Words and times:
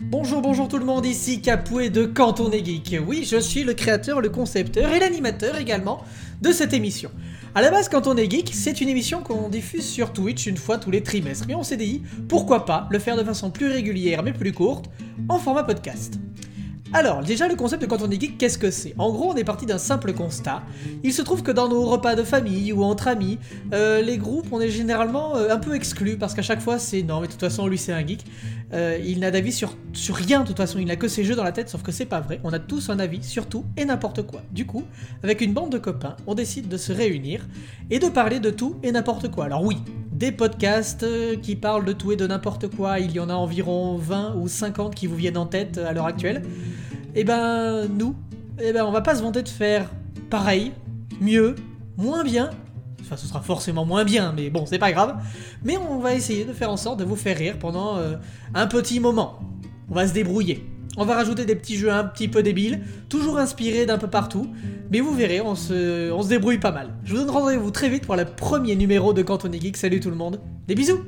Bonjour, 0.00 0.42
bonjour 0.42 0.68
tout 0.68 0.76
le 0.76 0.84
monde, 0.84 1.06
ici 1.06 1.40
Capoué 1.40 1.88
de 1.88 2.12
et 2.52 2.64
Geek. 2.64 3.00
Oui, 3.06 3.24
je 3.24 3.38
suis 3.38 3.64
le 3.64 3.72
créateur, 3.72 4.20
le 4.20 4.28
concepteur 4.28 4.92
et 4.92 5.00
l'animateur 5.00 5.56
également 5.56 6.04
de 6.42 6.52
cette 6.52 6.74
émission. 6.74 7.10
À 7.54 7.62
la 7.62 7.70
base, 7.70 7.88
Canton 7.88 8.14
et 8.18 8.28
Geek, 8.28 8.50
c'est 8.52 8.82
une 8.82 8.90
émission 8.90 9.22
qu'on 9.22 9.48
diffuse 9.48 9.86
sur 9.86 10.12
Twitch 10.12 10.46
une 10.46 10.58
fois 10.58 10.76
tous 10.76 10.90
les 10.90 11.02
trimestres. 11.02 11.46
Mais 11.48 11.54
on 11.54 11.62
s'est 11.62 11.78
dit, 11.78 12.02
pourquoi 12.28 12.66
pas 12.66 12.88
le 12.90 12.98
faire 12.98 13.16
de 13.16 13.24
façon 13.24 13.50
plus 13.50 13.68
régulière 13.68 14.22
mais 14.22 14.34
plus 14.34 14.52
courte, 14.52 14.90
en 15.30 15.38
format 15.38 15.64
podcast. 15.64 16.18
Alors, 16.92 17.22
déjà, 17.22 17.48
le 17.48 17.56
concept 17.56 17.82
de 17.82 17.86
quand 17.86 18.00
on 18.00 18.10
est 18.10 18.20
geek, 18.20 18.38
qu'est-ce 18.38 18.58
que 18.58 18.70
c'est? 18.70 18.94
En 18.96 19.10
gros, 19.10 19.32
on 19.32 19.36
est 19.36 19.44
parti 19.44 19.66
d'un 19.66 19.78
simple 19.78 20.12
constat. 20.12 20.62
Il 21.02 21.12
se 21.12 21.20
trouve 21.20 21.42
que 21.42 21.50
dans 21.50 21.68
nos 21.68 21.84
repas 21.84 22.14
de 22.14 22.22
famille 22.22 22.72
ou 22.72 22.84
entre 22.84 23.08
amis, 23.08 23.38
euh, 23.72 24.00
les 24.02 24.18
groupes, 24.18 24.46
on 24.52 24.60
est 24.60 24.70
généralement 24.70 25.36
euh, 25.36 25.50
un 25.50 25.58
peu 25.58 25.74
exclus 25.74 26.16
parce 26.16 26.32
qu'à 26.34 26.42
chaque 26.42 26.60
fois, 26.60 26.78
c'est 26.78 27.02
non, 27.02 27.20
mais 27.20 27.26
de 27.26 27.32
toute 27.32 27.40
façon, 27.40 27.66
lui, 27.66 27.76
c'est 27.76 27.92
un 27.92 28.06
geek. 28.06 28.24
Euh, 28.72 28.98
il 29.04 29.20
n'a 29.20 29.30
d'avis 29.30 29.52
sur, 29.52 29.76
sur 29.92 30.14
rien, 30.14 30.42
de 30.42 30.46
toute 30.46 30.56
façon, 30.56 30.78
il 30.78 30.86
n'a 30.86 30.96
que 30.96 31.08
ses 31.08 31.24
jeux 31.24 31.34
dans 31.34 31.44
la 31.44 31.52
tête, 31.52 31.68
sauf 31.68 31.82
que 31.82 31.92
c'est 31.92 32.06
pas 32.06 32.20
vrai. 32.20 32.40
On 32.44 32.52
a 32.52 32.58
tous 32.58 32.88
un 32.88 32.98
avis 32.98 33.22
sur 33.22 33.46
tout 33.46 33.64
et 33.76 33.84
n'importe 33.84 34.22
quoi. 34.22 34.42
Du 34.52 34.64
coup, 34.64 34.84
avec 35.22 35.40
une 35.40 35.52
bande 35.52 35.70
de 35.70 35.78
copains, 35.78 36.16
on 36.26 36.34
décide 36.34 36.68
de 36.68 36.76
se 36.76 36.92
réunir 36.92 37.46
et 37.90 37.98
de 37.98 38.08
parler 38.08 38.40
de 38.40 38.50
tout 38.50 38.76
et 38.82 38.92
n'importe 38.92 39.30
quoi. 39.30 39.44
Alors, 39.44 39.62
oui, 39.64 39.76
des 40.12 40.32
podcasts 40.32 41.06
qui 41.42 41.56
parlent 41.56 41.84
de 41.84 41.92
tout 41.92 42.12
et 42.12 42.16
de 42.16 42.26
n'importe 42.26 42.68
quoi, 42.68 43.00
il 43.00 43.12
y 43.12 43.20
en 43.20 43.28
a 43.28 43.34
environ 43.34 43.96
20 43.96 44.34
ou 44.36 44.48
50 44.48 44.94
qui 44.94 45.06
vous 45.06 45.16
viennent 45.16 45.36
en 45.36 45.46
tête 45.46 45.78
à 45.78 45.92
l'heure 45.92 46.06
actuelle 46.06 46.42
eh 47.16 47.24
ben 47.24 47.88
nous, 47.88 48.14
eh 48.62 48.72
ben 48.72 48.84
on 48.84 48.92
va 48.92 49.00
pas 49.00 49.14
se 49.14 49.22
vanter 49.22 49.42
de 49.42 49.48
faire 49.48 49.90
pareil, 50.28 50.72
mieux, 51.20 51.54
moins 51.96 52.22
bien. 52.22 52.50
Enfin, 53.00 53.16
ce 53.16 53.26
sera 53.26 53.40
forcément 53.40 53.86
moins 53.86 54.04
bien, 54.04 54.34
mais 54.36 54.50
bon, 54.50 54.66
c'est 54.66 54.78
pas 54.78 54.92
grave. 54.92 55.16
Mais 55.64 55.76
on 55.78 55.98
va 55.98 56.14
essayer 56.14 56.44
de 56.44 56.52
faire 56.52 56.70
en 56.70 56.76
sorte 56.76 56.98
de 56.98 57.04
vous 57.04 57.16
faire 57.16 57.38
rire 57.38 57.58
pendant 57.58 57.96
euh, 57.96 58.16
un 58.54 58.66
petit 58.66 59.00
moment. 59.00 59.40
On 59.90 59.94
va 59.94 60.06
se 60.06 60.12
débrouiller. 60.12 60.66
On 60.98 61.04
va 61.04 61.14
rajouter 61.14 61.46
des 61.46 61.56
petits 61.56 61.76
jeux 61.76 61.92
un 61.92 62.04
petit 62.04 62.28
peu 62.28 62.42
débiles, 62.42 62.82
toujours 63.08 63.38
inspirés 63.38 63.86
d'un 63.86 63.98
peu 63.98 64.08
partout. 64.08 64.50
Mais 64.90 65.00
vous 65.00 65.14
verrez, 65.14 65.40
on 65.40 65.54
se, 65.54 66.10
on 66.12 66.22
se 66.22 66.28
débrouille 66.28 66.58
pas 66.58 66.72
mal. 66.72 66.90
Je 67.04 67.14
vous 67.14 67.20
donne 67.20 67.30
rendez-vous 67.30 67.70
très 67.70 67.88
vite 67.88 68.04
pour 68.04 68.16
le 68.16 68.26
premier 68.26 68.76
numéro 68.76 69.14
de 69.14 69.22
Canton 69.22 69.52
Geek. 69.52 69.76
Salut 69.78 70.00
tout 70.00 70.10
le 70.10 70.16
monde. 70.16 70.40
Des 70.68 70.74
bisous 70.74 71.00